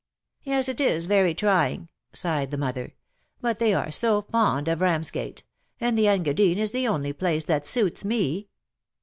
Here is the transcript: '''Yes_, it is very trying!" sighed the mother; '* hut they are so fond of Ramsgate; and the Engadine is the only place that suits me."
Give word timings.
'''Yes_, 0.47 0.67
it 0.67 0.81
is 0.81 1.05
very 1.05 1.35
trying!" 1.35 1.87
sighed 2.11 2.49
the 2.49 2.57
mother; 2.57 2.95
'* 3.17 3.41
hut 3.43 3.59
they 3.59 3.71
are 3.71 3.91
so 3.91 4.23
fond 4.23 4.67
of 4.67 4.81
Ramsgate; 4.81 5.43
and 5.79 5.95
the 5.95 6.07
Engadine 6.07 6.57
is 6.57 6.71
the 6.71 6.87
only 6.87 7.13
place 7.13 7.43
that 7.43 7.67
suits 7.67 8.03
me." 8.03 8.49